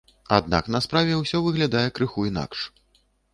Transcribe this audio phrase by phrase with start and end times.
[0.37, 2.65] Аднак на справе ўсё выглядае крыху інакш.